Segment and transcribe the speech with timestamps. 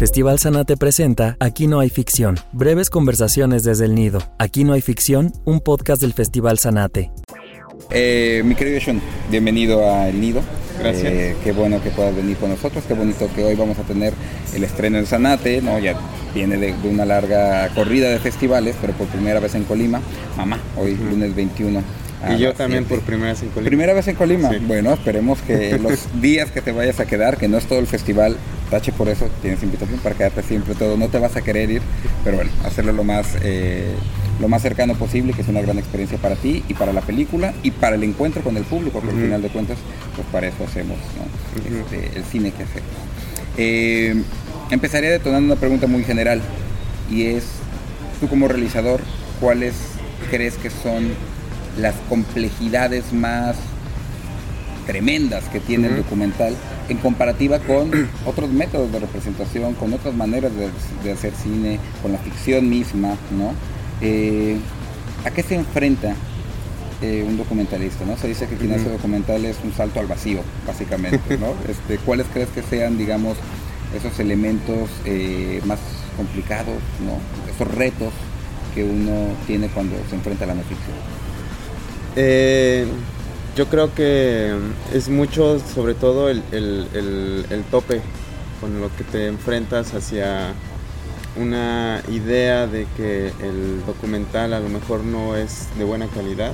[0.00, 4.18] Festival Sanate presenta Aquí no hay ficción, breves conversaciones desde el nido.
[4.38, 7.10] Aquí no hay ficción, un podcast del Festival Sanate.
[7.90, 10.40] Eh, mi querido Shun, bienvenido a El Nido.
[10.78, 11.12] Gracias.
[11.12, 14.14] Eh, qué bueno que puedas venir con nosotros, qué bonito que hoy vamos a tener
[14.54, 15.78] el estreno en Sanate, ¿no?
[15.78, 16.00] Ya
[16.34, 20.00] viene de, de una larga corrida de festivales, pero por primera vez en Colima.
[20.34, 21.82] Mamá, hoy lunes 21.
[22.28, 22.96] Y yo también siete.
[22.96, 23.68] por primera vez en Colima.
[23.68, 24.50] Primera vez en Colima.
[24.50, 24.58] Sí.
[24.66, 27.86] Bueno, esperemos que los días que te vayas a quedar, que no es todo el
[27.86, 28.36] festival,
[28.70, 30.96] tache por eso, tienes invitación para quedarte siempre todo.
[30.96, 31.82] No te vas a querer ir,
[32.22, 33.92] pero bueno, hacerlo lo más, eh,
[34.40, 37.54] lo más cercano posible, que es una gran experiencia para ti y para la película
[37.62, 39.78] y para el encuentro con el público, porque al final de cuentas,
[40.14, 40.98] pues para eso hacemos.
[41.56, 42.90] Este, el cine que hacemos.
[43.56, 44.22] Eh,
[44.70, 46.40] empezaría detonando una pregunta muy general
[47.10, 47.44] y es,
[48.20, 49.00] tú como realizador,
[49.40, 49.74] ¿cuáles
[50.30, 51.08] crees que son
[51.78, 53.56] las complejidades más
[54.86, 56.56] tremendas que tiene el documental
[56.88, 57.90] en comparativa con
[58.26, 60.68] otros métodos de representación, con otras maneras de,
[61.04, 63.52] de hacer cine, con la ficción misma, ¿no?
[64.00, 64.56] Eh,
[65.24, 66.14] ¿A qué se enfrenta
[67.02, 68.16] eh, un documentalista, ¿no?
[68.16, 68.80] Se dice que quien Ujú.
[68.80, 71.54] hace documental es un salto al vacío, básicamente, ¿no?
[71.68, 73.36] Este, ¿Cuáles crees que sean, digamos,
[73.94, 75.78] esos elementos eh, más
[76.16, 77.18] complicados, ¿no?
[77.54, 78.12] Esos retos
[78.74, 80.96] que uno tiene cuando se enfrenta a la no ficción.
[82.16, 82.86] Eh,
[83.56, 84.54] yo creo que
[84.92, 88.02] es mucho, sobre todo, el, el- el- el tope
[88.60, 90.54] con lo que te enfrentas hacia
[91.36, 96.52] una idea de que el documental a lo mejor no es de buena calidad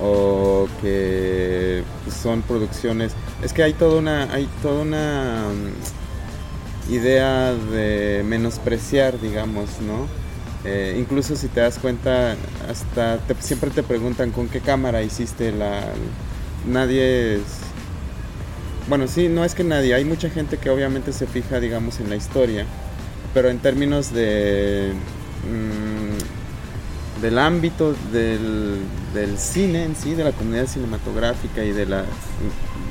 [0.00, 1.84] o que
[2.22, 3.12] son producciones.
[3.42, 5.44] Es que hay toda una hay toda una
[6.88, 10.08] mm, idea de menospreciar digamos no
[10.64, 12.36] Eh, incluso si te das cuenta
[12.68, 15.80] hasta siempre te preguntan con qué cámara hiciste la
[16.66, 17.42] nadie es
[18.86, 22.10] bueno sí no es que nadie hay mucha gente que obviamente se fija digamos en
[22.10, 22.66] la historia
[23.32, 24.92] pero en términos de
[25.48, 26.40] mm,
[27.20, 28.78] del ámbito del,
[29.14, 32.04] del cine en sí, de la comunidad cinematográfica y de la...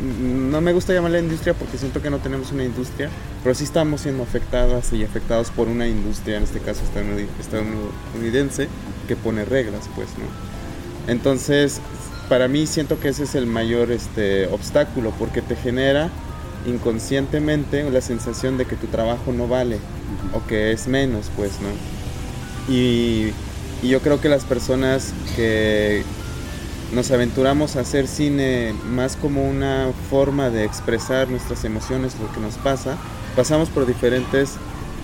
[0.01, 3.09] No me gusta llamarla industria porque siento que no tenemos una industria,
[3.43, 8.69] pero sí estamos siendo afectadas y afectados por una industria, en este caso estadounid- estadounidense,
[9.07, 11.11] que pone reglas, pues, ¿no?
[11.11, 11.81] Entonces,
[12.29, 16.09] para mí siento que ese es el mayor este, obstáculo, porque te genera
[16.65, 19.79] inconscientemente la sensación de que tu trabajo no vale
[20.33, 22.73] o que es menos, pues, ¿no?
[22.73, 23.33] Y,
[23.81, 26.03] y yo creo que las personas que
[26.93, 32.39] nos aventuramos a hacer cine más como una forma de expresar nuestras emociones, lo que
[32.39, 32.97] nos pasa,
[33.35, 34.55] pasamos por diferentes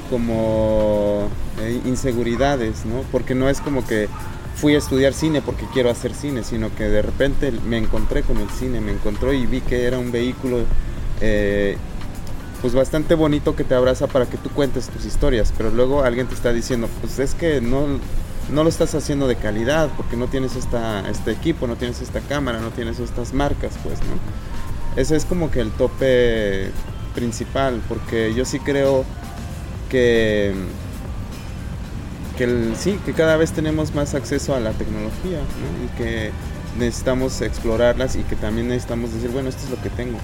[0.10, 1.30] como
[1.62, 3.04] eh, inseguridades, ¿no?
[3.12, 4.08] Porque no es como que
[4.56, 8.38] fui a estudiar cine porque quiero hacer cine, sino que de repente me encontré con
[8.38, 10.60] el cine, me encontró y vi que era un vehículo
[11.22, 11.78] eh,
[12.62, 16.28] pues bastante bonito que te abraza para que tú cuentes tus historias, pero luego alguien
[16.28, 18.00] te está diciendo, pues es que no,
[18.50, 22.22] no lo estás haciendo de calidad porque no tienes esta, este equipo, no tienes esta
[22.22, 24.16] cámara, no tienes estas marcas, pues, ¿no?
[25.02, 26.72] Ese es como que el tope
[27.14, 29.06] principal, porque yo sí creo
[29.90, 30.54] que,
[32.38, 35.86] que el- sí, que cada vez tenemos más acceso a la tecnología, ¿no?
[35.86, 36.32] Y que
[36.78, 40.18] necesitamos explorarlas y que también necesitamos decir, bueno, esto es lo que tengo.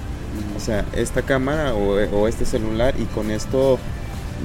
[0.56, 3.78] O sea, esta cámara o, o este celular y con esto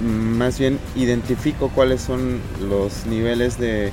[0.03, 3.91] más bien identifico cuáles son los niveles de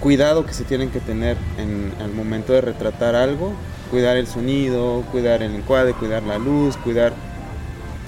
[0.00, 3.52] cuidado que se tienen que tener en, al momento de retratar algo,
[3.90, 7.12] cuidar el sonido, cuidar el encuadre, cuidar la luz, cuidar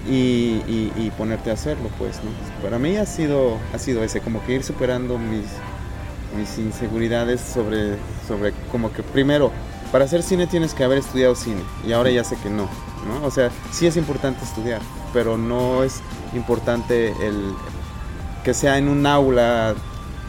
[0.09, 0.63] y,
[0.97, 2.21] y- ponerte a hacerlo, pues.
[2.63, 5.45] Para mí ha sido, ha sido ese, como que ir superando mis,
[6.37, 7.97] mis inseguridades sobre,
[8.27, 9.51] sobre, como que primero,
[9.93, 12.69] para hacer cine tienes que haber estudiado cine y ahora ya sé que no,
[13.07, 13.25] ¿no?
[13.27, 14.81] O sea, sí es importante estudiar,
[15.13, 16.01] pero no es
[16.35, 17.53] importante el
[18.45, 19.75] que sea en un aula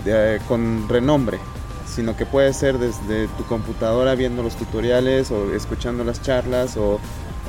[0.06, 1.40] eh, con renombre,
[1.88, 7.00] sino que puede ser desde tu computadora viendo los tutoriales o escuchando las charlas o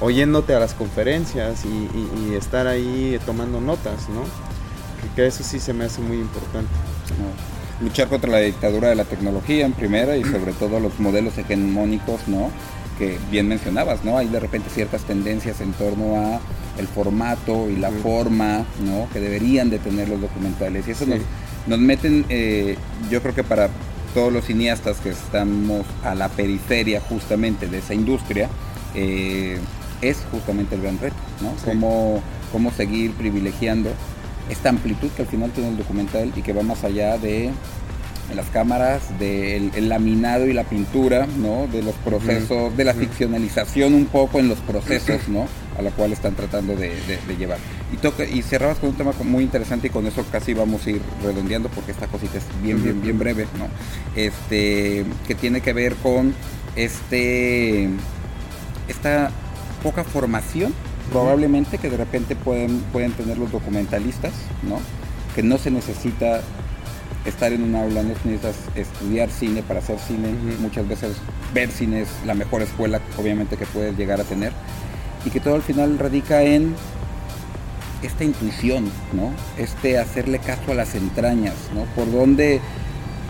[0.01, 4.23] oyéndote a las conferencias y, y- estar ahí tomando notas, ¿no?
[5.03, 6.71] Que, que eso sí se me hace muy importante.
[7.81, 12.29] Luchar contra la dictadura de la tecnología en primera y sobre todo los modelos hegemónicos,
[12.29, 12.51] ¿no?
[12.99, 14.19] Que bien mencionabas, ¿no?
[14.19, 16.41] Hay de repente ciertas tendencias en torno a
[16.79, 19.09] el formato y la forma, ¿no?
[19.13, 20.87] Que deberían de tener los documentales.
[20.89, 21.11] Y eso Sí.
[21.11, 21.21] nos,
[21.67, 22.77] nos meten, eh,
[23.11, 23.69] yo creo que para
[24.15, 28.49] todos los cineastas que estamos a la periferia justamente de esa industria,
[28.95, 29.59] eh,
[30.03, 31.51] es justamente el gran reto, ¿no?
[31.59, 31.65] Sí.
[31.67, 32.23] Cómo,
[32.53, 33.91] cómo seguir privilegiando
[34.49, 37.51] esta amplitud que al final tiene el documental y que va más allá de
[38.35, 41.67] las cámaras, del el laminado y la pintura, ¿no?
[41.67, 45.47] De los procesos, de la ficcionalización un poco en los procesos, ¿no?
[45.81, 47.59] A la cual están tratando de, de- de llevar.
[47.93, 50.91] Y, toca, y cerrabas con un tema muy interesante y con eso casi vamos a
[50.91, 53.67] ir redondeando porque esta cosita es bien, bien, bien breve, ¿no?
[54.15, 56.35] Este, que tiene que ver con
[56.77, 57.89] este,
[58.89, 59.31] esta
[59.83, 60.73] poca formación
[61.11, 64.79] probablemente que de repente pueden, pueden tener los documentalistas, ¿no?
[65.35, 66.41] Que no se necesita
[67.25, 70.29] estar en un aula, no necesitas estudiar cine para hacer cine.
[70.61, 71.13] Muchas veces
[71.53, 74.53] ver cine es la mejor escuela, obviamente, que puedes llegar a tener.
[75.25, 76.75] Y que todo al final radica en
[78.03, 79.33] esta intuición, ¿no?
[79.63, 81.85] Este hacerle caso a las entrañas, ¿no?
[81.95, 82.61] Por donde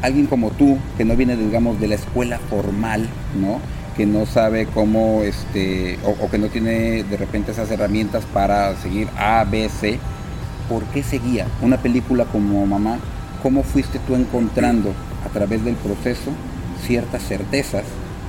[0.03, 3.09] alguien como tú, que no viene, digamos, de la escuela formal,
[3.41, 3.61] ¿no?
[3.97, 9.09] Que no sabe cómo, este, o, que no tiene de repente esas herramientas para seguir
[9.17, 9.99] A, B, C,
[10.69, 12.99] ¿por qué seguía una película como Mamá?
[13.43, 14.93] ¿Cómo fuiste tú encontrando
[15.27, 16.31] a través del proceso
[16.87, 17.85] ciertas certezas,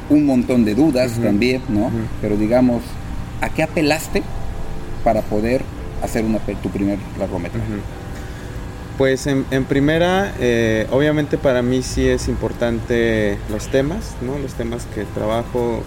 [0.10, 1.90] un montón de dudas también, ¿no?
[2.22, 2.82] Pero digamos,
[3.42, 4.24] ¿a qué apelaste
[5.04, 5.64] para poder
[6.02, 7.66] hacer una, tu primer largometraje?
[8.98, 14.38] Pues en, primera, eh, obviamente para mí sí es importante los temas, ¿no?
[14.38, 15.82] Los temas que trabajo,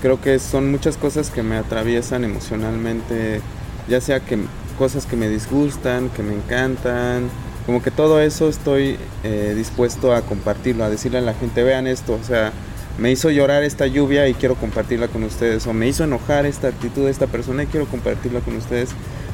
[0.00, 3.42] creo que son muchas cosas que me atraviesan emocionalmente,
[3.86, 4.38] ya sea que
[4.78, 7.28] cosas que me disgustan, que me encantan,
[7.66, 11.86] como que todo eso estoy eh, dispuesto a compartirlo, a decirle a la gente, vean
[11.86, 12.52] esto, o sea,
[12.98, 16.68] me hizo llorar esta lluvia y quiero compartirla con ustedes, o me hizo enojar esta
[16.68, 18.90] actitud de esta persona y quiero compartirla con ustedes,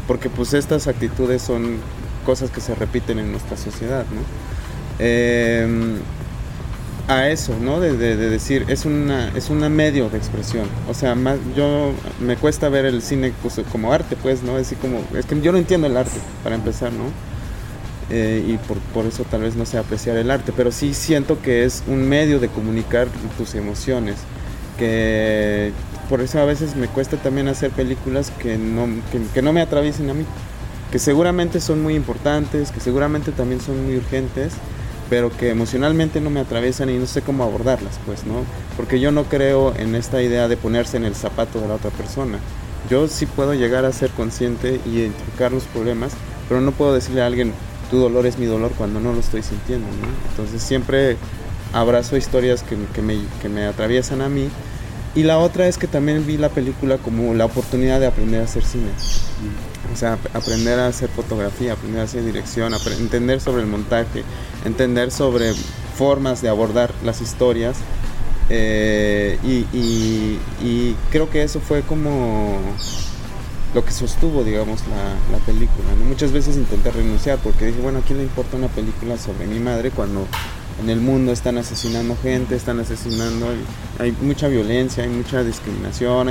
[0.06, 1.78] porque pues estas actitudes son
[2.24, 4.20] cosas que se repiten en nuestra sociedad, ¿no?
[4.98, 5.98] Em,
[7.08, 7.80] a eso, ¿no?
[7.80, 10.66] De, decir, es una es un medio de expresión.
[10.88, 14.58] O sea, más, yo me cuesta ver el cine pues, como arte, pues, ¿no?
[14.58, 17.04] Es, como, es que yo no entiendo el arte, para empezar, ¿no?
[18.10, 21.40] Eh, y por, por, eso tal vez no sé apreciar el arte, pero sí siento
[21.40, 23.06] que es un medio de comunicar
[23.38, 24.16] tus emociones,
[24.76, 25.72] que
[26.08, 29.60] por eso a veces me cuesta también hacer películas que no, que, que no me
[29.60, 30.24] atraviesen a mí
[30.90, 34.52] que seguramente son muy importantes, que seguramente también son muy urgentes,
[35.08, 38.44] pero que emocionalmente no me atraviesan y no sé cómo abordarlas, pues, ¿no?
[38.76, 41.90] Porque yo no creo en esta idea de ponerse en el zapato de la otra
[41.90, 42.38] persona.
[42.88, 46.12] Yo sí puedo llegar a ser consciente y identificar los problemas,
[46.48, 47.52] pero no puedo decirle a alguien,
[47.90, 49.86] tu dolor es mi dolor cuando no lo estoy sintiendo.
[50.30, 51.16] Entonces siempre
[51.72, 54.48] abrazo historias que, que, me, que me atraviesan a mí.
[55.14, 58.44] Y la otra es que también vi la película como la oportunidad de aprender a
[58.44, 58.90] hacer cine.
[59.92, 64.22] O sea, aprender a hacer fotografía, aprender a hacer dirección, entender sobre el montaje,
[64.64, 65.52] entender sobre
[65.96, 67.76] formas de abordar las historias.
[68.50, 72.58] Eh, y, creo que eso fue como
[73.74, 75.88] lo que sostuvo, digamos, la, película.
[76.06, 79.58] Muchas veces intenté renunciar porque dije, bueno, ¿a quién le importa una película sobre mi
[79.58, 80.26] madre cuando
[80.82, 83.46] en el mundo están asesinando gente, están asesinando,
[83.98, 86.30] hay mucha violencia, hay mucha discriminación,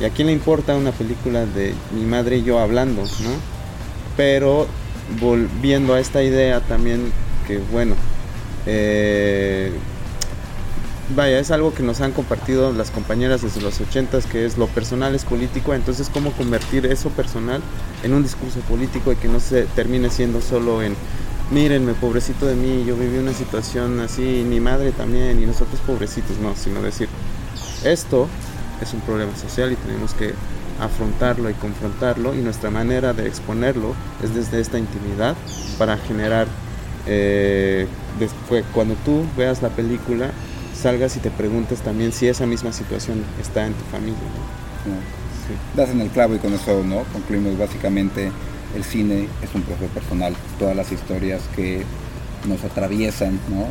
[0.00, 3.30] ¿Y a quién le importa una película de mi madre y yo hablando, no?
[4.16, 4.66] Pero
[5.20, 7.12] volviendo a esta idea también
[7.46, 7.94] que, bueno,
[8.66, 9.70] eh,
[11.14, 14.66] vaya, es algo que nos han compartido las compañeras desde los ochentas, que es lo
[14.66, 17.60] personal es político, entonces cómo convertir eso personal
[18.02, 20.94] en un discurso político y que no se termine siendo solo en,
[21.50, 26.38] mírenme, pobrecito de mí, yo viví una situación así, mi madre también, y nosotros pobrecitos,
[26.38, 27.08] no, sino decir,
[27.84, 28.28] esto
[28.80, 30.34] es un problema social y tenemos que
[30.80, 35.36] afrontarlo y confrontarlo y nuestra manera de exponerlo es desde esta intimidad
[35.78, 36.46] para generar
[37.06, 37.86] eh,
[38.18, 40.30] después cuando tú veas la película
[40.82, 44.18] salgas y te preguntes también si esa misma situación está en tu familia
[45.76, 48.30] das en el clavo y con eso no concluimos básicamente
[48.74, 50.34] el cine es un proceso personal.
[50.58, 51.82] Todas las historias que
[52.48, 53.66] nos atraviesan no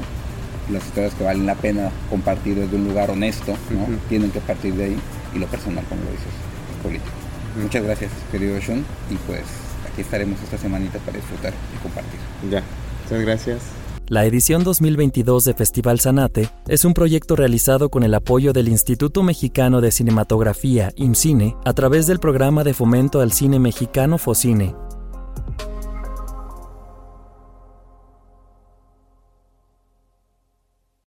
[0.71, 3.87] las historias que valen la pena compartir desde un lugar honesto, ¿no?
[4.09, 4.97] Tienen que partir de ahí
[5.33, 7.11] y lo personal, como lo dices, es político.
[7.61, 9.41] Muchas gracias, querido Sean, y pues
[9.91, 12.19] aquí estaremos esta semanita para disfrutar y compartir.
[12.49, 12.63] Ya,
[13.03, 13.80] muchas gracias.
[14.11, 19.23] La edición 2022 de Festival Sanate es un proyecto realizado con el apoyo del Instituto
[19.23, 24.75] Mexicano de Cinematografía, IMCINE, a través del programa de fomento al cine mexicano FOCINE